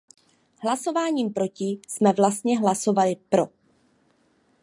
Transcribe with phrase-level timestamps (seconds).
[0.61, 3.43] Hlasováním proti jsme vlastně hlasovali pro.